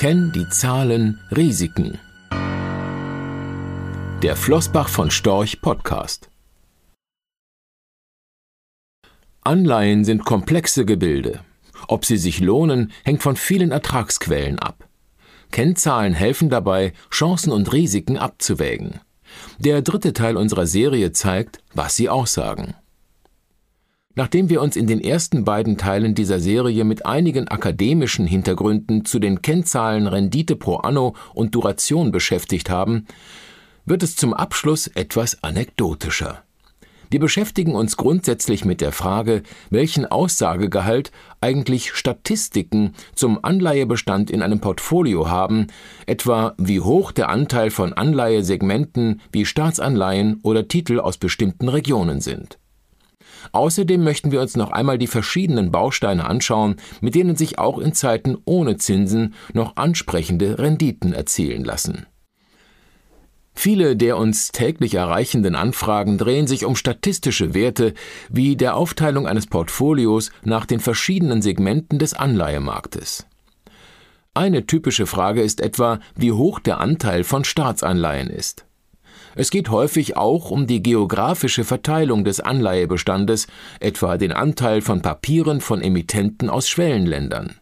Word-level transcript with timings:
Kenn 0.00 0.32
die 0.32 0.48
Zahlen 0.48 1.20
Risiken. 1.30 1.98
Der 4.22 4.34
Flossbach 4.34 4.88
von 4.88 5.10
Storch 5.10 5.60
Podcast. 5.60 6.30
Anleihen 9.42 10.06
sind 10.06 10.24
komplexe 10.24 10.86
Gebilde. 10.86 11.40
Ob 11.86 12.06
sie 12.06 12.16
sich 12.16 12.40
lohnen, 12.40 12.92
hängt 13.04 13.22
von 13.22 13.36
vielen 13.36 13.72
Ertragsquellen 13.72 14.58
ab. 14.58 14.88
Kennzahlen 15.50 16.14
helfen 16.14 16.48
dabei, 16.48 16.94
Chancen 17.10 17.52
und 17.52 17.70
Risiken 17.70 18.16
abzuwägen. 18.16 19.00
Der 19.58 19.82
dritte 19.82 20.14
Teil 20.14 20.38
unserer 20.38 20.66
Serie 20.66 21.12
zeigt, 21.12 21.58
was 21.74 21.94
sie 21.94 22.08
aussagen. 22.08 22.74
Nachdem 24.16 24.50
wir 24.50 24.60
uns 24.60 24.74
in 24.74 24.88
den 24.88 25.00
ersten 25.00 25.44
beiden 25.44 25.78
Teilen 25.78 26.14
dieser 26.14 26.40
Serie 26.40 26.84
mit 26.84 27.06
einigen 27.06 27.46
akademischen 27.46 28.26
Hintergründen 28.26 29.04
zu 29.04 29.20
den 29.20 29.40
Kennzahlen 29.40 30.08
Rendite 30.08 30.56
pro 30.56 30.76
Anno 30.76 31.14
und 31.32 31.54
Duration 31.54 32.10
beschäftigt 32.10 32.70
haben, 32.70 33.06
wird 33.86 34.02
es 34.02 34.16
zum 34.16 34.34
Abschluss 34.34 34.88
etwas 34.88 35.42
anekdotischer. 35.44 36.42
Wir 37.12 37.18
beschäftigen 37.18 37.74
uns 37.74 37.96
grundsätzlich 37.96 38.64
mit 38.64 38.80
der 38.80 38.92
Frage, 38.92 39.42
welchen 39.68 40.06
Aussagegehalt 40.06 41.10
eigentlich 41.40 41.92
Statistiken 41.92 42.94
zum 43.16 43.44
Anleihebestand 43.44 44.30
in 44.30 44.42
einem 44.42 44.60
Portfolio 44.60 45.28
haben, 45.28 45.66
etwa 46.06 46.54
wie 46.56 46.78
hoch 46.78 47.10
der 47.10 47.28
Anteil 47.28 47.70
von 47.70 47.92
Anleihesegmenten 47.92 49.20
wie 49.32 49.44
Staatsanleihen 49.44 50.38
oder 50.44 50.68
Titel 50.68 51.00
aus 51.00 51.18
bestimmten 51.18 51.68
Regionen 51.68 52.20
sind. 52.20 52.59
Außerdem 53.52 54.02
möchten 54.02 54.32
wir 54.32 54.40
uns 54.40 54.56
noch 54.56 54.70
einmal 54.70 54.98
die 54.98 55.06
verschiedenen 55.06 55.70
Bausteine 55.70 56.26
anschauen, 56.26 56.76
mit 57.00 57.14
denen 57.14 57.36
sich 57.36 57.58
auch 57.58 57.78
in 57.78 57.92
Zeiten 57.92 58.38
ohne 58.44 58.76
Zinsen 58.76 59.34
noch 59.52 59.76
ansprechende 59.76 60.58
Renditen 60.58 61.12
erzielen 61.12 61.64
lassen. 61.64 62.06
Viele 63.52 63.96
der 63.96 64.16
uns 64.16 64.52
täglich 64.52 64.94
erreichenden 64.94 65.54
Anfragen 65.54 66.16
drehen 66.16 66.46
sich 66.46 66.64
um 66.64 66.76
statistische 66.76 67.52
Werte 67.52 67.94
wie 68.30 68.56
der 68.56 68.76
Aufteilung 68.76 69.26
eines 69.26 69.46
Portfolios 69.46 70.30
nach 70.44 70.64
den 70.64 70.80
verschiedenen 70.80 71.42
Segmenten 71.42 71.98
des 71.98 72.14
Anleihemarktes. 72.14 73.26
Eine 74.32 74.64
typische 74.64 75.06
Frage 75.06 75.42
ist 75.42 75.60
etwa, 75.60 75.98
wie 76.14 76.32
hoch 76.32 76.60
der 76.60 76.78
Anteil 76.78 77.24
von 77.24 77.44
Staatsanleihen 77.44 78.30
ist. 78.30 78.64
Es 79.34 79.50
geht 79.50 79.70
häufig 79.70 80.16
auch 80.16 80.50
um 80.50 80.66
die 80.66 80.82
geografische 80.82 81.64
Verteilung 81.64 82.24
des 82.24 82.40
Anleihebestandes, 82.40 83.46
etwa 83.78 84.16
den 84.16 84.32
Anteil 84.32 84.80
von 84.80 85.02
Papieren 85.02 85.60
von 85.60 85.80
Emittenten 85.80 86.50
aus 86.50 86.68
Schwellenländern. 86.68 87.56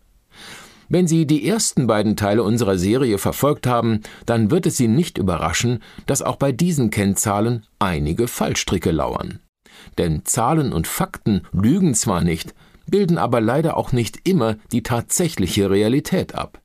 Wenn 0.88 1.06
Sie 1.06 1.26
die 1.26 1.46
ersten 1.46 1.86
beiden 1.86 2.16
Teile 2.16 2.42
unserer 2.42 2.78
Serie 2.78 3.18
verfolgt 3.18 3.66
haben, 3.66 4.00
dann 4.24 4.50
wird 4.50 4.64
es 4.64 4.78
Sie 4.78 4.88
nicht 4.88 5.18
überraschen, 5.18 5.82
dass 6.06 6.22
auch 6.22 6.36
bei 6.36 6.50
diesen 6.50 6.88
Kennzahlen 6.90 7.66
einige 7.78 8.26
Fallstricke 8.26 8.90
lauern. 8.90 9.40
Denn 9.98 10.24
Zahlen 10.24 10.72
und 10.72 10.86
Fakten 10.86 11.42
lügen 11.52 11.94
zwar 11.94 12.22
nicht, 12.22 12.54
bilden 12.86 13.18
aber 13.18 13.42
leider 13.42 13.76
auch 13.76 13.92
nicht 13.92 14.26
immer 14.26 14.56
die 14.72 14.82
tatsächliche 14.82 15.68
Realität 15.68 16.34
ab. 16.34 16.62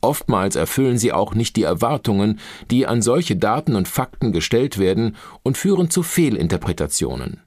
Oftmals 0.00 0.56
erfüllen 0.56 0.98
sie 0.98 1.12
auch 1.12 1.34
nicht 1.34 1.56
die 1.56 1.62
Erwartungen, 1.62 2.38
die 2.70 2.86
an 2.86 3.02
solche 3.02 3.36
Daten 3.36 3.76
und 3.76 3.88
Fakten 3.88 4.32
gestellt 4.32 4.78
werden 4.78 5.16
und 5.42 5.58
führen 5.58 5.90
zu 5.90 6.02
Fehlinterpretationen. 6.02 7.40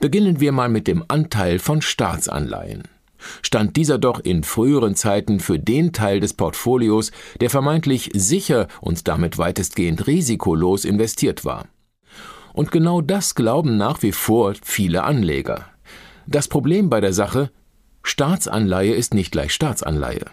Beginnen 0.00 0.40
wir 0.40 0.52
mal 0.52 0.68
mit 0.68 0.86
dem 0.86 1.04
Anteil 1.08 1.58
von 1.58 1.80
Staatsanleihen. 1.80 2.82
Stand 3.42 3.76
dieser 3.76 3.98
doch 3.98 4.20
in 4.20 4.42
früheren 4.42 4.96
Zeiten 4.96 5.40
für 5.40 5.58
den 5.58 5.92
Teil 5.92 6.20
des 6.20 6.34
Portfolios, 6.34 7.10
der 7.40 7.48
vermeintlich 7.48 8.10
sicher 8.12 8.68
und 8.80 9.08
damit 9.08 9.38
weitestgehend 9.38 10.06
risikolos 10.06 10.84
investiert 10.84 11.44
war. 11.44 11.66
Und 12.52 12.70
genau 12.70 13.00
das 13.00 13.34
glauben 13.34 13.76
nach 13.76 14.02
wie 14.02 14.12
vor 14.12 14.54
viele 14.62 15.04
Anleger. 15.04 15.66
Das 16.26 16.48
Problem 16.48 16.90
bei 16.90 17.00
der 17.00 17.12
Sache 17.12 17.50
Staatsanleihe 18.02 18.94
ist 18.94 19.14
nicht 19.14 19.32
gleich 19.32 19.52
Staatsanleihe. 19.54 20.26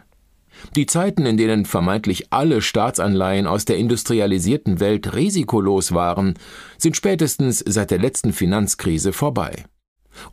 Die 0.76 0.86
Zeiten, 0.86 1.26
in 1.26 1.38
denen 1.38 1.66
vermeintlich 1.66 2.32
alle 2.32 2.62
Staatsanleihen 2.62 3.48
aus 3.48 3.66
der 3.66 3.78
industrialisierten 3.78 4.80
Welt 4.80 5.14
risikolos 5.14 5.92
waren, 5.92 6.36
sind 6.78 6.96
spätestens 6.96 7.60
seit 7.60 7.92
der 7.92 8.00
letzten 8.00 8.34
Finanzkrise 8.34 9.14
vorbei. 9.14 9.66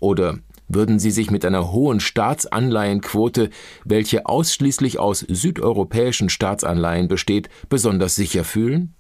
Oder 0.01 0.39
würden 0.69 0.99
Sie 0.99 1.11
sich 1.11 1.31
mit 1.31 1.45
einer 1.45 1.73
hohen 1.73 1.99
Staatsanleihenquote, 1.99 3.51
welche 3.85 4.27
ausschließlich 4.27 4.99
aus 4.99 5.21
südeuropäischen 5.21 6.29
Staatsanleihen 6.29 7.09
besteht, 7.09 7.49
besonders 7.69 8.15
sicher 8.15 8.45
fühlen? 8.45 8.95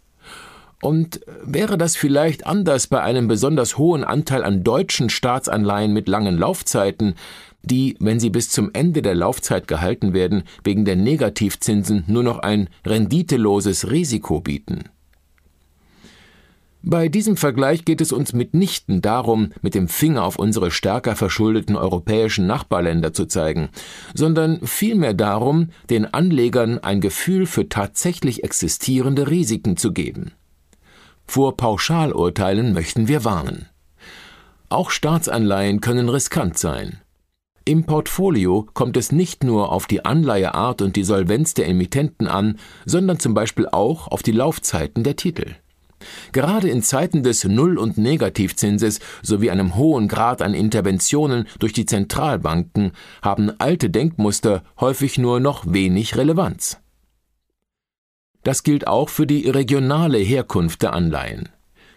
Und 0.80 1.20
wäre 1.42 1.76
das 1.76 1.96
vielleicht 1.96 2.46
anders 2.46 2.86
bei 2.86 3.02
einem 3.02 3.26
besonders 3.26 3.78
hohen 3.78 4.04
Anteil 4.04 4.44
an 4.44 4.62
deutschen 4.62 5.10
Staatsanleihen 5.10 5.92
mit 5.92 6.08
langen 6.08 6.38
Laufzeiten, 6.38 7.16
die, 7.62 7.96
wenn 8.00 8.20
sie 8.20 8.30
bis 8.30 8.50
zum 8.50 8.70
Ende 8.72 9.02
der 9.02 9.14
Laufzeit 9.14 9.68
gehalten 9.68 10.12
werden, 10.12 10.44
wegen 10.64 10.84
der 10.84 10.96
Negativzinsen 10.96 12.04
nur 12.06 12.22
noch 12.22 12.38
ein 12.38 12.68
renditeloses 12.86 13.90
Risiko 13.90 14.40
bieten. 14.40 14.84
Bei 16.82 17.08
diesem 17.08 17.36
Vergleich 17.36 17.84
geht 17.84 18.00
es 18.00 18.12
uns 18.12 18.32
mitnichten 18.32 19.02
darum, 19.02 19.50
mit 19.62 19.74
dem 19.74 19.88
Finger 19.88 20.22
auf 20.24 20.38
unsere 20.38 20.70
stärker 20.70 21.16
verschuldeten 21.16 21.76
europäischen 21.76 22.46
Nachbarländer 22.46 23.12
zu 23.12 23.26
zeigen, 23.26 23.68
sondern 24.14 24.64
vielmehr 24.64 25.12
darum, 25.12 25.70
den 25.90 26.06
Anlegern 26.06 26.78
ein 26.78 27.00
Gefühl 27.00 27.46
für 27.46 27.68
tatsächlich 27.68 28.44
existierende 28.44 29.28
Risiken 29.28 29.76
zu 29.76 29.92
geben. 29.92 30.32
Vor 31.26 31.56
Pauschalurteilen 31.56 32.72
möchten 32.72 33.08
wir 33.08 33.24
warnen. 33.24 33.66
Auch 34.68 34.90
Staatsanleihen 34.90 35.80
können 35.80 36.08
riskant 36.08 36.58
sein. 36.58 37.00
Im 37.68 37.84
Portfolio 37.84 38.66
kommt 38.72 38.96
es 38.96 39.12
nicht 39.12 39.44
nur 39.44 39.72
auf 39.72 39.86
die 39.86 40.02
Anleiheart 40.02 40.80
und 40.80 40.96
die 40.96 41.04
Solvenz 41.04 41.52
der 41.52 41.68
Emittenten 41.68 42.26
an, 42.26 42.58
sondern 42.86 43.20
zum 43.20 43.34
Beispiel 43.34 43.68
auch 43.70 44.08
auf 44.08 44.22
die 44.22 44.32
Laufzeiten 44.32 45.04
der 45.04 45.16
Titel. 45.16 45.54
Gerade 46.32 46.70
in 46.70 46.82
Zeiten 46.82 47.22
des 47.22 47.44
Null- 47.44 47.76
und 47.76 47.98
Negativzinses 47.98 49.00
sowie 49.20 49.50
einem 49.50 49.76
hohen 49.76 50.08
Grad 50.08 50.40
an 50.40 50.54
Interventionen 50.54 51.46
durch 51.58 51.74
die 51.74 51.84
Zentralbanken 51.84 52.92
haben 53.20 53.52
alte 53.58 53.90
Denkmuster 53.90 54.62
häufig 54.80 55.18
nur 55.18 55.38
noch 55.38 55.70
wenig 55.70 56.16
Relevanz. 56.16 56.78
Das 58.44 58.62
gilt 58.62 58.86
auch 58.86 59.10
für 59.10 59.26
die 59.26 59.46
regionale 59.46 60.16
Herkunft 60.16 60.80
der 60.80 60.94
Anleihen. 60.94 61.50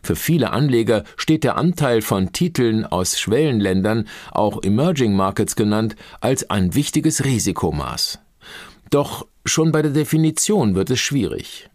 Für 0.04 0.16
viele 0.16 0.52
Anleger 0.52 1.04
steht 1.16 1.44
der 1.44 1.58
Anteil 1.58 2.02
von 2.02 2.34
Titeln 2.34 2.86
aus 2.86 3.20
Schwellenländern, 3.20 4.08
auch 4.32 4.64
Emerging 4.64 5.16
Markets 5.16 5.56
genannt, 5.56 5.96
als 6.20 6.50
ein 6.50 6.74
wichtiges 6.74 7.24
Risikomaß. 7.24 8.20
Doch 8.90 9.28
schon 9.46 9.72
bei 9.72 9.82
der 9.82 9.92
Definition 9.92 10.76
wird 10.76 10.90
es 10.90 11.00
schwierig. 11.00 11.70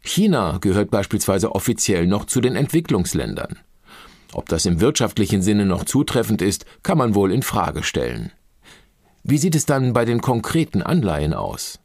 China 0.00 0.58
gehört 0.60 0.90
beispielsweise 0.90 1.54
offiziell 1.54 2.06
noch 2.06 2.26
zu 2.26 2.40
den 2.40 2.56
Entwicklungsländern. 2.56 3.58
Ob 4.32 4.48
das 4.48 4.66
im 4.66 4.80
wirtschaftlichen 4.80 5.42
Sinne 5.42 5.64
noch 5.64 5.84
zutreffend 5.84 6.42
ist, 6.42 6.66
kann 6.82 6.98
man 6.98 7.14
wohl 7.14 7.32
in 7.32 7.42
Frage 7.42 7.82
stellen. 7.82 8.32
Wie 9.22 9.38
sieht 9.38 9.54
es 9.54 9.64
dann 9.64 9.92
bei 9.92 10.04
den 10.04 10.20
konkreten 10.20 10.82
Anleihen 10.82 11.32
aus? 11.32 11.80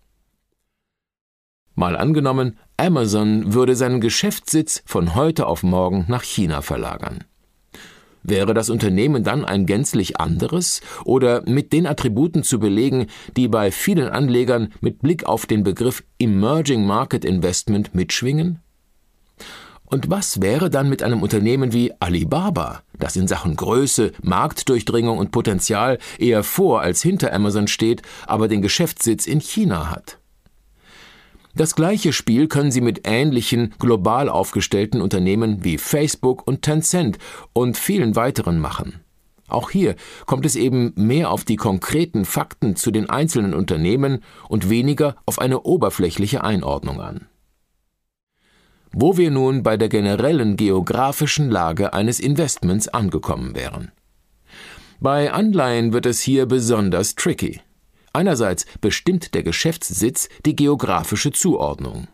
Mal 1.76 1.96
angenommen, 1.96 2.58
Amazon 2.80 3.54
würde 3.54 3.76
seinen 3.76 4.00
Geschäftssitz 4.00 4.82
von 4.86 5.14
heute 5.14 5.48
auf 5.48 5.64
morgen 5.64 6.06
nach 6.08 6.24
China 6.24 6.62
verlagern. 6.62 7.26
Wäre 8.24 8.54
das 8.54 8.70
Unternehmen 8.70 9.26
dann 9.26 9.44
ein 9.44 9.66
gänzlich 9.66 10.18
anderes 10.20 10.80
oder 11.04 11.44
mit 11.46 11.74
den 11.74 11.86
Attributen 11.86 12.42
zu 12.44 12.58
belegen, 12.58 13.08
die 13.36 13.50
bei 13.50 13.72
vielen 13.72 14.08
Anlegern 14.08 14.72
mit 14.80 15.00
Blick 15.02 15.26
auf 15.26 15.46
den 15.46 15.64
Begriff 15.64 16.04
Emerging 16.20 16.86
Market 16.86 17.26
Investment 17.26 17.94
mitschwingen? 17.94 18.60
Und 19.84 20.10
was 20.10 20.42
wäre 20.42 20.70
dann 20.70 20.88
mit 20.88 21.04
einem 21.04 21.22
Unternehmen 21.22 21.74
wie 21.74 21.92
Alibaba, 22.00 22.84
das 22.98 23.18
in 23.18 23.28
Sachen 23.28 23.58
Größe, 23.58 24.14
Marktdurchdringung 24.22 25.18
und 25.18 25.32
Potenzial 25.32 25.98
eher 26.18 26.44
vor 26.44 26.80
als 26.80 27.02
hinter 27.02 27.34
Amazon 27.34 27.68
steht, 27.68 28.04
aber 28.26 28.48
den 28.48 28.62
Geschäftssitz 28.62 29.28
in 29.28 29.42
China 29.42 29.90
hat? 29.90 30.19
Das 31.60 31.76
gleiche 31.76 32.14
Spiel 32.14 32.48
können 32.48 32.72
Sie 32.72 32.80
mit 32.80 33.02
ähnlichen 33.04 33.74
global 33.80 34.30
aufgestellten 34.30 35.02
Unternehmen 35.02 35.62
wie 35.62 35.78
Facebook 35.78 36.48
und 36.48 36.62
Tencent 36.62 37.18
und 37.52 37.76
vielen 37.76 38.16
weiteren 38.16 38.60
machen. 38.60 39.02
Auch 39.50 39.70
hier 39.70 39.98
kommt 40.26 40.46
es 40.46 40.56
eben 40.56 40.94
mehr 40.96 41.30
auf 41.30 41.44
die 41.44 41.58
konkreten 41.58 42.24
Fakten 42.24 42.78
zu 42.78 42.92
den 42.92 43.10
einzelnen 43.10 43.54
Unternehmen 43.54 44.24
und 44.48 44.70
weniger 44.70 45.18
auf 45.26 45.40
eine 45.40 45.64
oberflächliche 45.64 46.46
Einordnung 46.46 47.02
an. 47.02 47.28
Wo 48.94 49.18
wir 49.18 49.30
nun 49.30 49.62
bei 49.62 49.76
der 49.76 49.90
generellen 49.90 50.56
geografischen 50.56 51.52
Lage 51.52 51.92
eines 51.92 52.22
Investments 52.22 52.88
angekommen 52.88 53.54
wären. 53.54 53.92
Bei 55.02 55.34
Anleihen 55.34 55.92
wird 55.92 56.06
es 56.06 56.22
hier 56.22 56.46
besonders 56.46 57.16
tricky. 57.16 57.60
Einerseits 58.14 58.66
bestimmt 58.82 59.34
der 59.34 59.44
Geschäftssitz 59.44 60.30
die 60.46 60.56
geografische 60.56 61.32
Zuordnung. 61.32 62.08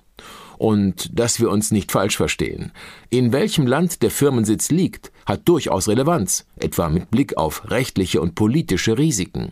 Und 0.58 1.20
dass 1.20 1.40
wir 1.40 1.50
uns 1.50 1.72
nicht 1.72 1.92
falsch 1.92 2.16
verstehen. 2.16 2.72
In 3.10 3.34
welchem 3.34 3.68
Land 3.68 4.02
der 4.02 4.12
Firmensitz 4.12 4.72
liegt, 4.72 5.12
hat 5.26 5.48
durchaus 5.48 5.88
Relevanz, 5.88 6.46
etwa 6.56 6.90
mit 6.90 7.12
Blick 7.12 7.36
auf 7.38 7.70
rechtliche 7.70 8.22
und 8.22 8.36
politische 8.36 8.98
Risiken. 8.98 9.52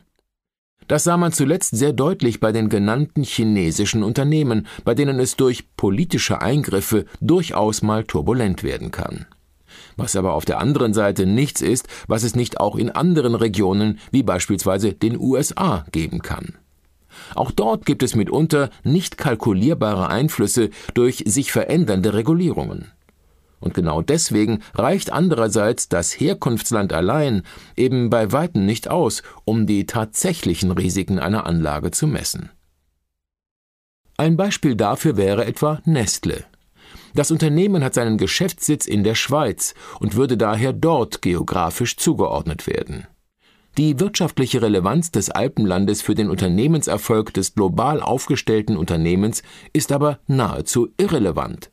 Das 0.88 1.06
sah 1.06 1.18
man 1.18 1.32
zuletzt 1.32 1.76
sehr 1.76 1.94
deutlich 1.94 2.40
bei 2.40 2.52
den 2.52 2.70
genannten 2.70 3.24
chinesischen 3.24 4.04
Unternehmen, 4.04 4.68
bei 4.84 4.94
denen 4.94 5.20
es 5.20 5.36
durch 5.36 5.76
politische 5.76 6.42
Eingriffe 6.42 7.06
durchaus 7.22 7.82
mal 7.82 8.04
turbulent 8.04 8.64
werden 8.64 8.92
kann. 8.92 9.26
Was 9.98 10.16
aber 10.16 10.34
auf 10.34 10.46
der 10.46 10.60
anderen 10.60 10.94
Seite 10.94 11.26
nichts 11.26 11.62
ist, 11.62 11.88
was 12.08 12.24
es 12.24 12.36
nicht 12.36 12.60
auch 12.60 12.76
in 12.76 12.90
anderen 12.90 13.36
Regionen 13.36 14.00
wie 14.12 14.24
beispielsweise 14.24 14.94
den 14.94 15.20
USA 15.20 15.86
geben 15.92 16.22
kann. 16.22 16.56
Auch 17.36 17.52
dort 17.52 17.86
gibt 17.86 18.04
es 18.04 18.16
mitunter 18.16 18.70
nicht 18.84 19.18
kalkulierbare 19.18 20.10
Einflüsse 20.10 20.70
durch 20.94 21.24
sich 21.28 21.52
verändernde 21.52 22.14
Regulierungen. 22.14 22.92
Und 23.60 23.74
genau 23.74 24.02
deswegen 24.02 24.60
reicht 24.76 25.12
andererseits 25.14 25.88
das 25.88 26.12
Herkunftsland 26.12 26.92
allein 26.92 27.44
eben 27.78 28.10
bei 28.10 28.34
weitem 28.34 28.66
nicht 28.66 28.90
aus, 28.90 29.24
um 29.46 29.68
die 29.68 29.86
tatsächlichen 29.86 30.72
Risiken 30.72 31.18
einer 31.18 31.46
Anlage 31.46 31.92
zu 31.92 32.06
messen. 32.06 32.50
Ein 34.18 34.36
Beispiel 34.36 34.76
dafür 34.76 35.16
wäre 35.16 35.46
etwa 35.46 35.82
Nestle. 35.86 36.44
Das 37.14 37.32
Unternehmen 37.32 37.84
hat 37.84 37.94
seinen 37.94 38.18
Geschäftssitz 38.18 38.86
in 38.86 39.04
der 39.04 39.16
Schweiz 39.16 39.76
und 40.00 40.16
würde 40.16 40.38
daher 40.38 40.74
dort 40.74 41.22
geografisch 41.22 41.98
zugeordnet 41.98 42.66
werden. 42.68 43.08
Die 43.78 44.00
wirtschaftliche 44.00 44.62
Relevanz 44.62 45.12
des 45.12 45.32
Alpenlandes 45.32 46.04
für 46.04 46.14
den 46.14 46.30
Unternehmenserfolg 46.30 47.34
des 47.34 47.56
global 47.56 48.02
aufgestellten 48.02 48.78
Unternehmens 48.78 49.42
ist 49.74 49.92
aber 49.92 50.20
nahezu 50.28 50.90
irrelevant. 50.98 51.72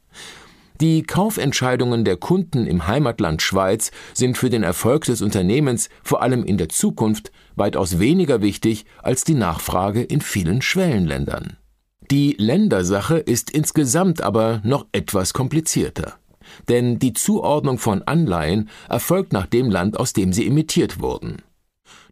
Die 0.80 1.02
Kaufentscheidungen 1.02 2.06
der 2.06 2.16
Kunden 2.16 2.66
im 2.66 2.86
Heimatland 2.86 3.42
Schweiz 3.42 3.90
sind 4.14 4.38
für 4.38 4.48
den 4.48 4.62
Erfolg 4.62 5.04
des 5.04 5.20
Unternehmens 5.20 5.90
vor 6.02 6.22
allem 6.22 6.42
in 6.42 6.56
der 6.56 6.70
Zukunft 6.70 7.32
weitaus 7.54 7.98
weniger 7.98 8.40
wichtig 8.40 8.86
als 9.02 9.24
die 9.24 9.34
Nachfrage 9.34 10.02
in 10.02 10.22
vielen 10.22 10.62
Schwellenländern. 10.62 11.58
Die 12.10 12.34
Ländersache 12.38 13.18
ist 13.18 13.50
insgesamt 13.52 14.20
aber 14.20 14.60
noch 14.64 14.86
etwas 14.90 15.32
komplizierter. 15.32 16.14
Denn 16.68 16.98
die 16.98 17.12
Zuordnung 17.12 17.78
von 17.78 18.02
Anleihen 18.02 18.68
erfolgt 18.88 19.32
nach 19.32 19.46
dem 19.46 19.70
Land, 19.70 19.96
aus 19.96 20.12
dem 20.12 20.32
sie 20.32 20.44
emittiert 20.44 21.00
wurden. 21.00 21.36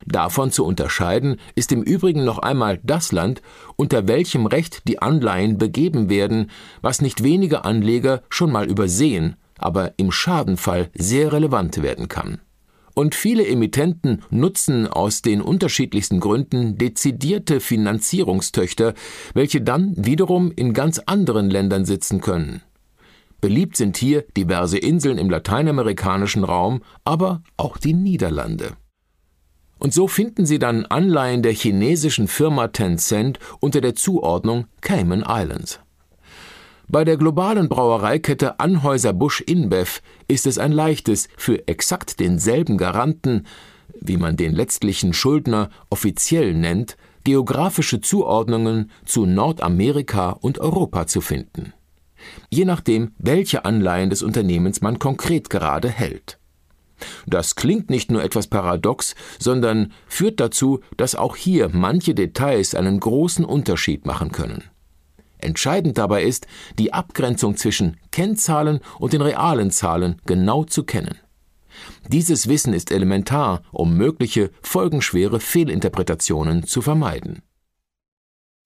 Davon 0.06 0.52
zu 0.52 0.64
unterscheiden 0.64 1.40
ist 1.56 1.72
im 1.72 1.82
Übrigen 1.82 2.24
noch 2.24 2.38
einmal 2.38 2.78
das 2.84 3.10
Land, 3.10 3.42
unter 3.74 4.06
welchem 4.06 4.46
Recht 4.46 4.86
die 4.86 5.02
Anleihen 5.02 5.58
begeben 5.58 6.08
werden, 6.08 6.50
was 6.80 7.02
nicht 7.02 7.24
wenige 7.24 7.64
Anleger 7.64 8.22
schon 8.28 8.52
mal 8.52 8.70
übersehen, 8.70 9.34
aber 9.58 9.94
im 9.96 10.12
Schadenfall 10.12 10.90
sehr 10.94 11.32
relevant 11.32 11.82
werden 11.82 12.06
kann. 12.06 12.40
Und 12.98 13.14
viele 13.14 13.46
Emittenten 13.46 14.24
nutzen 14.28 14.88
aus 14.88 15.22
den 15.22 15.40
unterschiedlichsten 15.40 16.18
Gründen 16.18 16.78
dezidierte 16.78 17.60
Finanzierungstöchter, 17.60 18.92
welche 19.34 19.60
dann 19.60 19.94
wiederum 19.96 20.50
in 20.50 20.72
ganz 20.72 20.98
anderen 21.06 21.48
Ländern 21.48 21.84
sitzen 21.84 22.20
können. 22.20 22.60
Beliebt 23.40 23.76
sind 23.76 23.96
hier 23.96 24.22
diverse 24.36 24.78
Inseln 24.78 25.16
im 25.18 25.30
lateinamerikanischen 25.30 26.42
Raum, 26.42 26.82
aber 27.04 27.44
auch 27.56 27.76
die 27.76 27.94
Niederlande. 27.94 28.72
Und 29.78 29.94
so 29.94 30.08
finden 30.08 30.44
Sie 30.44 30.58
dann 30.58 30.84
Anleihen 30.84 31.44
der 31.44 31.52
chinesischen 31.52 32.26
Firma 32.26 32.66
Tencent 32.66 33.38
unter 33.60 33.80
der 33.80 33.94
Zuordnung 33.94 34.66
Cayman 34.80 35.24
Islands. 35.24 35.78
Bei 36.90 37.04
der 37.04 37.18
globalen 37.18 37.68
Brauereikette 37.68 38.60
Anhäuser-Busch 38.60 39.42
InBev 39.42 40.00
ist 40.26 40.46
es 40.46 40.56
ein 40.56 40.72
leichtes, 40.72 41.28
für 41.36 41.68
exakt 41.68 42.18
denselben 42.18 42.78
Garanten, 42.78 43.44
wie 44.00 44.16
man 44.16 44.38
den 44.38 44.54
letztlichen 44.54 45.12
Schuldner 45.12 45.68
offiziell 45.90 46.54
nennt, 46.54 46.96
geografische 47.24 48.00
Zuordnungen 48.00 48.90
zu 49.04 49.26
Nordamerika 49.26 50.30
und 50.30 50.60
Europa 50.60 51.06
zu 51.06 51.20
finden. 51.20 51.74
Je 52.48 52.64
nachdem, 52.64 53.12
welche 53.18 53.66
Anleihen 53.66 54.08
des 54.08 54.22
Unternehmens 54.22 54.80
man 54.80 54.98
konkret 54.98 55.50
gerade 55.50 55.90
hält. 55.90 56.38
Das 57.26 57.54
klingt 57.54 57.90
nicht 57.90 58.10
nur 58.10 58.24
etwas 58.24 58.46
paradox, 58.46 59.14
sondern 59.38 59.92
führt 60.06 60.40
dazu, 60.40 60.80
dass 60.96 61.16
auch 61.16 61.36
hier 61.36 61.68
manche 61.70 62.14
Details 62.14 62.74
einen 62.74 62.98
großen 62.98 63.44
Unterschied 63.44 64.06
machen 64.06 64.32
können. 64.32 64.64
Entscheidend 65.38 65.98
dabei 65.98 66.22
ist, 66.24 66.46
die 66.78 66.92
Abgrenzung 66.92 67.56
zwischen 67.56 67.96
Kennzahlen 68.10 68.80
und 68.98 69.12
den 69.12 69.22
realen 69.22 69.70
Zahlen 69.70 70.20
genau 70.26 70.64
zu 70.64 70.84
kennen. 70.84 71.18
Dieses 72.08 72.48
Wissen 72.48 72.72
ist 72.72 72.90
elementar, 72.90 73.62
um 73.70 73.96
mögliche 73.96 74.50
folgenschwere 74.62 75.40
Fehlinterpretationen 75.40 76.64
zu 76.64 76.82
vermeiden. 76.82 77.42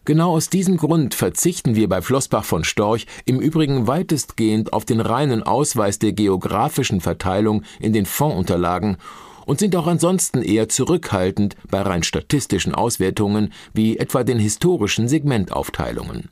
Genau 0.04 0.32
aus 0.32 0.50
diesem 0.50 0.78
Grund 0.78 1.14
verzichten 1.14 1.76
wir 1.76 1.88
bei 1.88 2.02
Flossbach 2.02 2.44
von 2.44 2.64
Storch 2.64 3.06
im 3.24 3.40
Übrigen 3.40 3.86
weitestgehend 3.86 4.72
auf 4.72 4.84
den 4.84 5.00
reinen 5.00 5.44
Ausweis 5.44 6.00
der 6.00 6.12
geografischen 6.12 7.00
Verteilung 7.00 7.62
in 7.78 7.92
den 7.92 8.06
Fondsunterlagen 8.06 8.96
und 9.46 9.60
sind 9.60 9.76
auch 9.76 9.86
ansonsten 9.86 10.42
eher 10.42 10.68
zurückhaltend 10.68 11.56
bei 11.70 11.82
rein 11.82 12.02
statistischen 12.02 12.74
Auswertungen 12.74 13.52
wie 13.74 13.96
etwa 13.96 14.24
den 14.24 14.40
historischen 14.40 15.06
Segmentaufteilungen. 15.06 16.30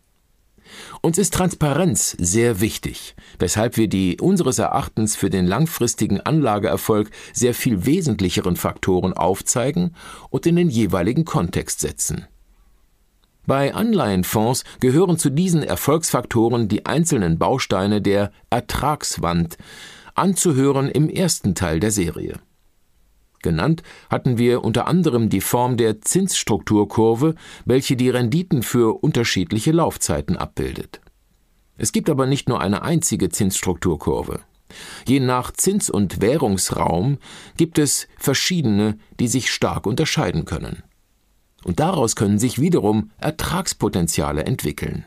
Uns 1.02 1.19
ist 1.19 1.34
Transparenz 1.34 2.17
sehr 2.19 2.61
wichtig, 2.61 3.14
weshalb 3.38 3.76
wir 3.76 3.88
die 3.88 4.20
unseres 4.20 4.58
Erachtens 4.58 5.17
für 5.17 5.31
den 5.31 5.46
langfristigen 5.46 6.20
Anlageerfolg 6.20 7.11
sehr 7.32 7.55
viel 7.55 7.87
wesentlicheren 7.87 8.56
Faktoren 8.56 9.12
aufzeigen 9.12 9.94
und 10.31 10.46
in 10.46 10.56
den 10.56 10.70
jeweiligen 10.70 11.25
Kontext 11.25 11.81
setzen. 11.81 12.26
Bei 13.46 13.75
Anleihenfonds 13.75 14.64
gehören 14.81 15.19
zu 15.19 15.31
diesen 15.31 15.62
Erfolgsfaktoren 15.62 16.69
die 16.69 16.87
einzelnen 16.87 17.38
Bausteine 17.38 18.00
der 18.00 18.31
Ertragswand, 18.50 19.56
anzuhören 20.14 20.88
im 20.88 21.08
ersten 21.08 21.55
Teil 21.55 21.81
der 21.81 21.90
Serie. 21.90 22.38
Genannt 23.42 23.82
hatten 24.10 24.38
wir 24.38 24.64
unter 24.64 24.87
anderem 24.87 25.28
die 25.28 25.40
Form 25.40 25.76
der 25.76 26.00
Zinsstrukturkurve, 26.00 27.34
welche 27.64 27.96
die 27.96 28.10
Renditen 28.10 28.62
für 28.62 29.02
unterschiedliche 29.02 29.72
Laufzeiten 29.72 30.37
abbildet. 30.37 31.00
Es 31.76 31.92
gibt 31.92 32.11
aber 32.11 32.26
nicht 32.26 32.49
nur 32.49 32.61
eine 32.61 32.82
einzige 32.82 33.30
Zinsstrukturkurve. 33.30 34.40
Je 35.06 35.20
nach 35.20 35.50
Zins- 35.52 35.90
und 35.90 36.20
Währungsraum 36.20 37.18
gibt 37.56 37.78
es 37.78 38.06
verschiedene, 38.18 38.99
die 39.18 39.28
sich 39.28 39.50
stark 39.50 39.87
unterscheiden 39.87 40.44
können 40.44 40.82
und 41.64 41.80
daraus 41.80 42.16
können 42.16 42.38
sich 42.38 42.61
wiederum 42.61 43.11
Ertragspotenziale 43.18 44.44
entwickeln. 44.44 45.04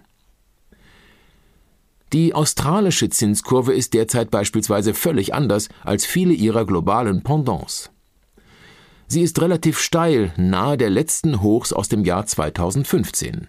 Die 2.12 2.36
australische 2.36 3.10
Zinskurve 3.10 3.74
ist 3.74 3.96
derzeit 3.96 4.30
beispielsweise 4.30 4.94
völlig 4.94 5.34
anders 5.34 5.70
als 5.84 6.06
viele 6.06 6.34
ihrer 6.34 6.66
globalen 6.66 7.24
Pendants. 7.24 7.90
Sie 9.14 9.22
ist 9.22 9.40
relativ 9.44 9.78
steil, 9.78 10.34
nahe 10.38 10.76
der 10.76 10.90
letzten 10.90 11.44
Hochs 11.44 11.72
aus 11.72 11.88
dem 11.88 12.04
Jahr 12.04 12.26
2015. 12.26 13.48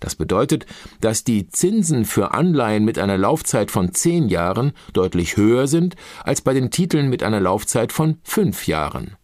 Das 0.00 0.16
bedeutet, 0.16 0.66
dass 1.00 1.24
die 1.24 1.48
Zinsen 1.48 2.04
für 2.04 2.34
Anleihen 2.34 2.84
mit 2.84 2.98
einer 2.98 3.16
Laufzeit 3.16 3.70
von 3.70 3.94
zehn 3.94 4.28
Jahren 4.28 4.72
deutlich 4.92 5.38
höher 5.38 5.66
sind 5.66 5.96
als 6.24 6.42
bei 6.42 6.52
den 6.52 6.70
Titeln 6.70 7.08
mit 7.08 7.22
einer 7.22 7.40
Laufzeit 7.40 7.90
von 7.90 8.18
fünf 8.22 8.66
Jahren. 8.66 9.16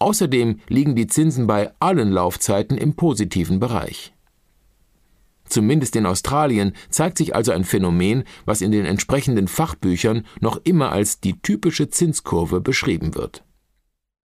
Außerdem 0.00 0.60
liegen 0.68 0.94
die 0.94 1.06
Zinsen 1.06 1.46
bei 1.46 1.72
allen 1.80 2.12
Laufzeiten 2.12 2.76
im 2.76 2.94
positiven 2.94 3.58
Bereich. 3.58 4.12
Zumindest 5.46 5.96
in 5.96 6.04
Australien 6.04 6.74
zeigt 6.90 7.16
sich 7.16 7.34
also 7.34 7.52
ein 7.52 7.64
Phänomen, 7.64 8.24
was 8.44 8.60
in 8.60 8.70
den 8.70 8.84
entsprechenden 8.84 9.48
Fachbüchern 9.48 10.26
noch 10.40 10.60
immer 10.64 10.92
als 10.92 11.20
die 11.20 11.40
typische 11.40 11.88
Zinskurve 11.88 12.60
beschrieben 12.60 13.14
wird. 13.14 13.44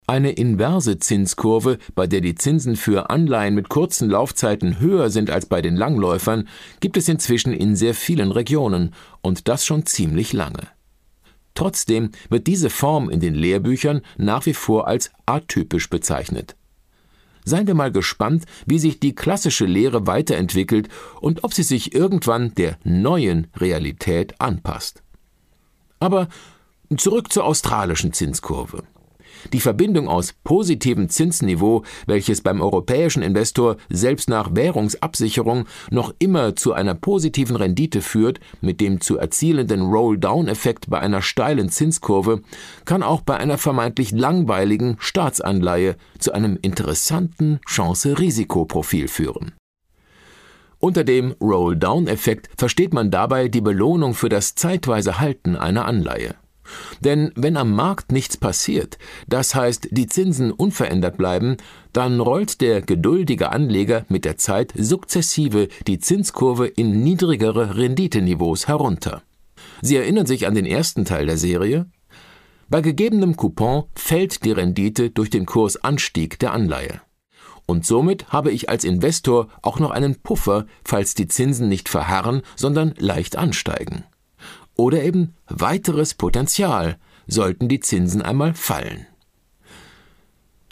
Eine 0.08 0.30
inverse 0.30 0.98
Zinskurve, 0.98 1.76
bei 1.94 2.06
der 2.06 2.22
die 2.22 2.34
Zinsen 2.34 2.76
für 2.76 3.10
Anleihen 3.10 3.54
mit 3.54 3.68
kurzen 3.68 4.08
Laufzeiten 4.08 4.80
höher 4.80 5.10
sind 5.10 5.28
als 5.28 5.44
bei 5.44 5.60
den 5.60 5.76
Langläufern, 5.76 6.48
gibt 6.80 6.96
es 6.96 7.10
inzwischen 7.10 7.52
in 7.52 7.76
sehr 7.76 7.92
vielen 7.92 8.32
Regionen 8.32 8.94
und 9.20 9.48
das 9.48 9.66
schon 9.66 9.84
ziemlich 9.84 10.32
lange. 10.32 10.66
Trotzdem 11.54 12.12
wird 12.30 12.46
diese 12.46 12.70
Form 12.70 13.10
in 13.10 13.20
den 13.20 13.34
Lehrbüchern 13.34 14.00
nach 14.16 14.46
wie 14.46 14.54
vor 14.54 14.88
als 14.88 15.10
atypisch 15.26 15.90
bezeichnet. 15.90 16.56
Seien 17.44 17.66
wir 17.66 17.74
mal 17.74 17.92
gespannt, 17.92 18.46
wie 18.64 18.78
sich 18.78 19.00
die 19.00 19.14
klassische 19.14 19.66
Lehre 19.66 20.06
weiterentwickelt 20.06 20.88
und 21.20 21.44
ob 21.44 21.52
sie 21.52 21.62
sich 21.62 21.94
irgendwann 21.94 22.54
der 22.54 22.78
neuen 22.82 23.48
Realität 23.58 24.40
anpasst. 24.40 25.02
Aber 26.00 26.28
zurück 26.96 27.30
zur 27.30 27.44
australischen 27.44 28.14
Zinskurve. 28.14 28.84
Die 29.52 29.60
Verbindung 29.60 30.08
aus 30.08 30.34
positivem 30.44 31.08
Zinsniveau, 31.08 31.84
welches 32.06 32.40
beim 32.40 32.60
europäischen 32.60 33.22
Investor 33.22 33.76
selbst 33.88 34.28
nach 34.28 34.54
Währungsabsicherung 34.54 35.66
noch 35.90 36.14
immer 36.18 36.56
zu 36.56 36.72
einer 36.72 36.94
positiven 36.94 37.56
Rendite 37.56 38.02
führt, 38.02 38.40
mit 38.60 38.80
dem 38.80 39.00
zu 39.00 39.18
erzielenden 39.18 39.82
Roll-Down-Effekt 39.82 40.90
bei 40.90 41.00
einer 41.00 41.22
steilen 41.22 41.68
Zinskurve, 41.68 42.42
kann 42.84 43.02
auch 43.02 43.22
bei 43.22 43.36
einer 43.36 43.58
vermeintlich 43.58 44.12
langweiligen 44.12 44.96
Staatsanleihe 44.98 45.96
zu 46.18 46.32
einem 46.32 46.58
interessanten 46.60 47.60
Chance-Risikoprofil 47.66 49.08
führen. 49.08 49.52
Unter 50.80 51.02
dem 51.02 51.34
Roll-Down-Effekt 51.40 52.50
versteht 52.56 52.94
man 52.94 53.10
dabei 53.10 53.48
die 53.48 53.60
Belohnung 53.60 54.14
für 54.14 54.28
das 54.28 54.54
zeitweise 54.54 55.18
Halten 55.18 55.56
einer 55.56 55.86
Anleihe. 55.86 56.36
Denn 57.00 57.32
wenn 57.34 57.56
am 57.56 57.74
Markt 57.74 58.12
nichts 58.12 58.36
passiert, 58.36 58.98
das 59.26 59.54
heißt 59.54 59.88
die 59.90 60.06
Zinsen 60.06 60.52
unverändert 60.52 61.16
bleiben, 61.16 61.56
dann 61.92 62.20
rollt 62.20 62.60
der 62.60 62.82
geduldige 62.82 63.50
Anleger 63.50 64.04
mit 64.08 64.24
der 64.24 64.36
Zeit 64.36 64.72
sukzessive 64.76 65.68
die 65.86 65.98
Zinskurve 65.98 66.66
in 66.66 67.02
niedrigere 67.02 67.76
Renditeniveaus 67.76 68.68
herunter. 68.68 69.22
Sie 69.82 69.96
erinnern 69.96 70.26
sich 70.26 70.46
an 70.46 70.54
den 70.54 70.66
ersten 70.66 71.04
Teil 71.04 71.26
der 71.26 71.38
Serie? 71.38 71.86
Bei 72.68 72.80
gegebenem 72.80 73.36
Coupon 73.36 73.84
fällt 73.94 74.44
die 74.44 74.52
Rendite 74.52 75.10
durch 75.10 75.30
den 75.30 75.46
Kursanstieg 75.46 76.38
der 76.38 76.52
Anleihe. 76.52 77.00
Und 77.66 77.86
somit 77.86 78.28
habe 78.28 78.50
ich 78.50 78.68
als 78.68 78.84
Investor 78.84 79.48
auch 79.62 79.78
noch 79.78 79.90
einen 79.90 80.16
Puffer, 80.16 80.66
falls 80.84 81.14
die 81.14 81.28
Zinsen 81.28 81.68
nicht 81.68 81.88
verharren, 81.88 82.42
sondern 82.56 82.94
leicht 82.98 83.36
ansteigen 83.36 84.04
oder 84.78 85.02
eben 85.02 85.34
weiteres 85.48 86.14
Potenzial, 86.14 86.96
sollten 87.26 87.68
die 87.68 87.80
Zinsen 87.80 88.22
einmal 88.22 88.54
fallen. 88.54 89.06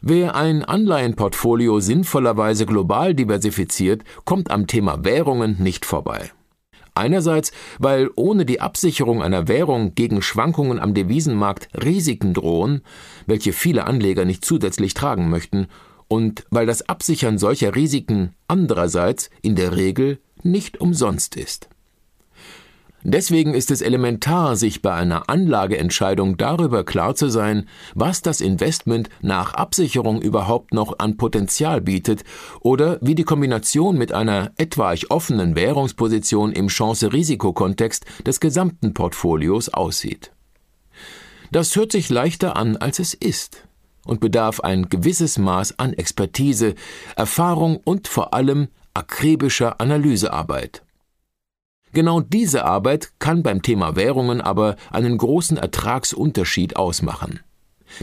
Wer 0.00 0.36
ein 0.36 0.64
Anleihenportfolio 0.64 1.80
sinnvollerweise 1.80 2.64
global 2.64 3.14
diversifiziert, 3.14 4.04
kommt 4.25 4.50
am 4.50 4.66
Thema 4.66 5.04
Währungen 5.04 5.56
nicht 5.62 5.84
vorbei. 5.84 6.30
Einerseits, 6.94 7.52
weil 7.78 8.10
ohne 8.16 8.46
die 8.46 8.60
Absicherung 8.60 9.22
einer 9.22 9.48
Währung 9.48 9.94
gegen 9.94 10.22
Schwankungen 10.22 10.78
am 10.78 10.94
Devisenmarkt 10.94 11.68
Risiken 11.75 12.32
drohen, 12.32 12.82
welche 13.26 13.52
viele 13.52 13.86
Anleger 13.86 14.25
nicht 14.25 14.44
zusätzlich 14.44 14.94
tragen 14.94 15.28
möchten, 15.28 15.66
und 16.08 16.44
weil 16.50 16.66
das 16.66 16.88
Absichern 16.88 17.36
solcher 17.36 17.75
Risiken 17.75 18.34
andererseits 18.48 19.28
in 19.42 19.56
der 19.56 19.76
Regel 19.76 20.20
nicht 20.42 20.80
umsonst 20.80 21.36
ist. 21.36 21.68
Deswegen 23.08 23.54
ist 23.54 23.70
es 23.70 23.82
elementar, 23.82 24.56
sich 24.56 24.82
bei 24.82 24.92
einer 24.92 25.30
Anlageentscheidung 25.30 26.36
darüber 26.38 26.82
klar 26.82 27.14
zu 27.14 27.28
sein, 27.28 27.68
was 27.94 28.20
das 28.20 28.40
Investment 28.40 29.10
nach 29.20 29.54
Absicherung 29.54 30.20
überhaupt 30.20 30.75
noch 30.75 30.98
an 30.98 31.16
Potenzial 31.16 31.80
bietet 31.80 32.25
oder 32.62 32.98
wie 33.02 33.14
die 33.14 33.22
Kombination 33.22 33.96
mit 33.96 34.10
einer 34.10 34.50
etwaig 34.56 35.12
offenen 35.12 35.54
Währungsposition 35.54 36.50
im 36.50 36.66
Chance-Risiko-Kontext 36.66 38.04
des 38.26 38.40
gesamten 38.40 38.92
Portfolios 38.92 39.68
aussieht. 39.68 40.32
Das 41.52 41.76
hört 41.76 41.92
sich 41.92 42.10
leichter 42.10 42.56
an, 42.56 42.76
als 42.76 42.98
es 42.98 43.14
ist 43.14 43.68
und 44.04 44.18
bedarf 44.18 44.58
ein 44.58 44.88
gewisses 44.88 45.38
Maß 45.38 45.78
an 45.78 45.92
Expertise, 45.92 46.75
Erfahrung 47.14 47.76
und 47.76 48.08
vor 48.08 48.34
allem 48.34 48.66
akribischer 48.94 49.80
Analysearbeit. 49.80 50.82
Genau 51.96 52.20
diese 52.20 52.66
Arbeit 52.66 53.12
kann 53.20 53.42
beim 53.42 53.62
Thema 53.62 53.96
Währungen 53.96 54.42
aber 54.42 54.76
einen 54.90 55.16
großen 55.16 55.56
Ertragsunterschied 55.56 56.76
ausmachen. 56.76 57.40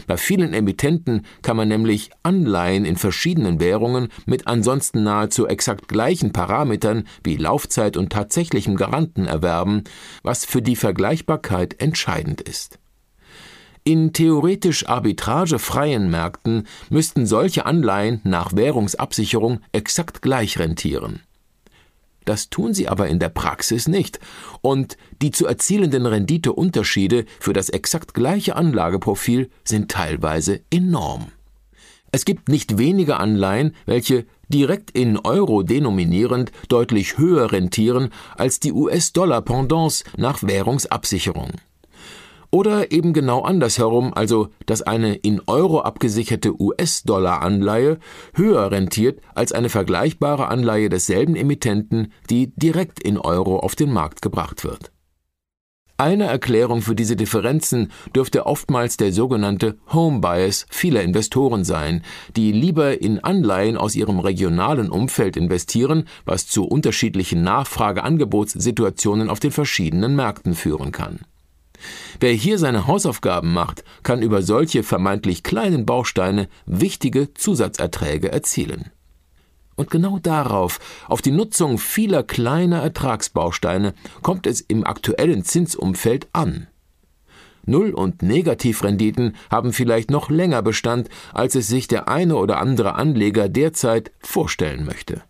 Bei 0.08 0.16
vielen 0.16 0.52
Emittenten 0.52 1.24
kann 1.42 1.56
man 1.56 1.68
nämlich 1.68 2.10
Anleihen 2.24 2.86
in 2.86 2.96
verschiedenen 2.96 3.60
Währungen 3.60 4.08
mit 4.26 4.48
ansonsten 4.48 5.04
nahezu 5.04 5.46
exakt 5.46 5.86
gleichen 5.86 6.32
Parametern 6.32 7.06
wie 7.22 7.36
Laufzeit 7.36 7.96
und 7.96 8.10
tatsächlichem 8.10 8.74
Garanten 8.74 9.28
erwerben, 9.28 9.84
was 10.24 10.44
für 10.44 10.60
die 10.60 10.74
Vergleichbarkeit 10.74 11.80
entscheidend 11.80 12.40
ist. 12.40 12.80
In 13.84 14.12
theoretisch 14.12 14.88
arbitragefreien 14.88 16.10
Märkten 16.10 16.66
müssten 16.90 17.26
solche 17.26 17.64
Anleihen 17.64 18.20
nach 18.24 18.56
Währungsabsicherung 18.56 19.60
exakt 19.70 20.20
gleich 20.20 20.58
rentieren. 20.58 21.20
Das 22.24 22.50
tun 22.50 22.74
sie 22.74 22.88
aber 22.88 23.08
in 23.08 23.18
der 23.18 23.28
Praxis 23.28 23.88
nicht. 23.88 24.18
Und 24.60 24.96
die 25.20 25.30
zu 25.30 25.46
erzielenden 25.46 26.06
Renditeunterschiede 26.06 27.26
für 27.40 27.52
das 27.52 27.68
exakt 27.68 28.14
gleiche 28.14 28.56
Anlageprofil 28.56 29.50
sind 29.64 29.90
teilweise 29.90 30.62
enorm. 30.70 31.32
Es 32.12 32.24
gibt 32.24 32.48
nicht 32.48 32.78
wenige 32.78 33.16
Anleihen, 33.16 33.74
welche 33.86 34.24
direkt 34.48 34.92
in 34.92 35.18
Euro 35.18 35.62
denominierend 35.62 36.52
deutlich 36.68 37.18
höher 37.18 37.50
rentieren 37.50 38.10
als 38.36 38.60
die 38.60 38.72
US-Dollar-Pendants 38.72 40.04
nach 40.16 40.42
Währungsabsicherung. 40.42 41.50
Oder 42.54 42.92
eben 42.92 43.12
genau 43.12 43.42
andersherum, 43.42 44.14
also 44.14 44.46
dass 44.66 44.80
eine 44.80 45.16
in 45.16 45.40
Euro 45.48 45.80
abgesicherte 45.80 46.54
US-Dollar-Anleihe 46.62 47.98
höher 48.32 48.70
rentiert 48.70 49.20
als 49.34 49.50
eine 49.50 49.68
vergleichbare 49.68 50.46
Anleihe 50.46 50.88
desselben 50.88 51.34
Emittenten, 51.34 52.12
die 52.30 52.54
direkt 52.54 53.00
in 53.00 53.18
Euro 53.18 53.58
auf 53.58 53.74
den 53.74 53.90
Markt 53.90 54.22
gebracht 54.22 54.62
wird. 54.62 54.92
Eine 55.96 56.26
Erklärung 56.26 56.80
für 56.80 56.94
diese 56.94 57.16
Differenzen 57.16 57.90
dürfte 58.14 58.46
oftmals 58.46 58.96
der 58.98 59.12
sogenannte 59.12 59.76
Home 59.92 60.20
Bias 60.20 60.66
vieler 60.70 61.02
Investoren 61.02 61.64
sein, 61.64 62.04
die 62.36 62.52
lieber 62.52 63.02
in 63.02 63.18
Anleihen 63.18 63.76
aus 63.76 63.96
ihrem 63.96 64.20
regionalen 64.20 64.90
Umfeld 64.90 65.36
investieren, 65.36 66.06
was 66.24 66.46
zu 66.46 66.66
unterschiedlichen 66.66 67.42
Nachfrage-Angebotssituationen 67.42 69.28
auf 69.28 69.40
den 69.40 69.50
verschiedenen 69.50 70.14
Märkten 70.14 70.54
führen 70.54 70.92
kann. 70.92 71.18
Wer 72.20 72.32
hier 72.32 72.58
seine 72.58 72.86
Hausaufgaben 72.86 73.52
macht, 73.52 73.84
kann 74.02 74.22
über 74.22 74.42
solche 74.42 74.82
vermeintlich 74.82 75.42
kleinen 75.42 75.86
Bausteine 75.86 76.48
wichtige 76.66 77.34
Zusatzerträge 77.34 78.30
erzielen. 78.30 78.90
Und 79.76 79.90
genau 79.90 80.18
darauf, 80.18 80.78
auf 81.08 81.20
die 81.20 81.32
Nutzung 81.32 81.78
vieler 81.78 82.22
kleiner 82.22 82.80
Ertragsbausteine, 82.82 83.94
kommt 84.22 84.46
es 84.46 84.60
im 84.60 84.86
aktuellen 84.86 85.44
Zinsumfeld 85.44 86.28
an. 86.32 86.68
Null- 87.66 87.94
und 87.94 88.22
Negativrenditen 88.22 89.34
haben 89.50 89.72
vielleicht 89.72 90.10
noch 90.10 90.30
länger 90.30 90.62
Bestand, 90.62 91.08
als 91.32 91.54
es 91.54 91.66
sich 91.66 91.88
der 91.88 92.08
eine 92.08 92.36
oder 92.36 92.58
andere 92.58 92.94
Anleger 92.94 93.48
derzeit 93.48 94.12
vorstellen 94.20 94.84
möchte. 94.84 95.22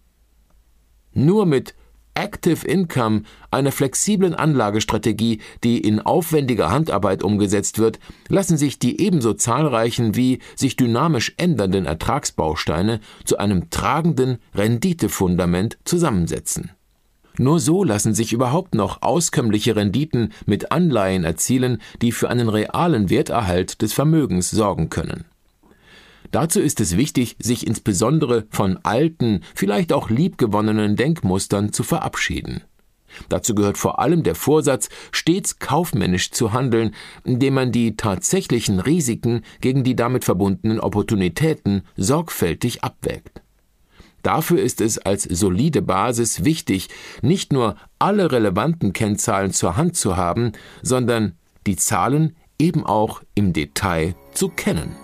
Nur 1.13 1.47
mit 1.47 1.75
Active 2.15 2.67
Income, 2.67 3.23
einer 3.51 3.73
flexiblen 3.73 4.35
Anlagestrategie, 4.35 5.41
die 5.65 5.79
in 5.79 6.01
aufwendiger 6.01 6.71
Handarbeit 6.71 7.23
umgesetzt 7.23 7.79
wird, 7.79 7.99
lassen 8.29 8.57
sich 8.57 8.79
die 8.79 9.01
ebenso 9.01 9.35
zahlreichen 9.35 10.15
wie 10.15 10.39
sich 10.55 10.77
dynamisch 10.77 11.35
ändernden 11.37 11.87
Ertragsbausteine 11.87 13.01
zu 13.25 13.39
einem 13.39 13.71
tragenden 13.71 14.39
Renditefundament 14.55 15.79
zusammensetzen. 15.85 16.71
Nur 17.37 17.59
so 17.59 17.83
lassen 17.83 18.15
sich 18.15 18.33
überhaupt 18.33 18.77
noch 18.77 19.03
auskömmliche 19.03 19.75
Renditen 19.75 20.33
mit 20.47 20.71
Anleihen 20.71 21.25
erzielen, 21.25 21.83
die 22.01 22.13
für 22.13 22.31
einen 22.31 22.49
realen 22.49 23.11
Werterhalt 23.11 23.83
des 23.83 23.93
Vermögens 23.93 24.51
sorgen 24.51 24.89
können. 24.89 25.25
Dazu 26.35 26.61
ist 26.61 26.81
es 26.81 26.97
wichtig, 26.97 27.37
sich 27.39 27.65
insbesondere 27.65 28.49
von 28.51 28.81
alten, 28.83 29.43
vielleicht 29.55 29.93
auch 29.93 30.11
liebgewonnenen 30.11 30.97
Denkmustern 30.97 31.73
zu 31.73 31.85
verabschieden. 31.85 32.65
Dazu 33.29 33.55
gehört 33.55 33.79
vor 33.79 34.01
allem 34.01 34.25
der 34.25 34.35
Vorsatz, 34.35 34.89
stets 35.13 35.61
kaufmännisch 35.61 36.33
zu 36.33 36.53
handeln, 36.53 36.93
indem 37.23 37.55
man 37.55 37.71
die 37.71 37.95
tatsächlichen 37.95 38.81
Risiken 38.81 39.43
gegen 39.61 39.85
die 39.85 39.95
damit 39.95 40.25
verbundenen 40.25 40.81
Opportunitäten 40.81 41.83
sorgfältig 41.97 42.83
abwägt. 42.83 43.41
Dafür 44.25 44.61
ist 44.61 44.81
es 44.81 44.99
als 44.99 45.23
solide 45.23 45.83
Basis 45.83 46.43
wichtig, 46.43 46.89
nicht 47.23 47.53
nur 47.53 47.77
alle 48.01 48.33
relevanten 48.33 48.93
Kennzahlen 48.93 49.53
zur 49.53 49.77
Hand 49.77 49.97
zu 49.97 50.17
haben, 50.17 50.51
sondern 50.83 51.39
die 51.69 51.77
Zahlen 51.77 52.35
eben 52.59 52.85
auch 52.85 53.23
im 53.37 53.53
Detail 53.53 54.17
zu 54.33 54.49
kennen. 54.49 55.04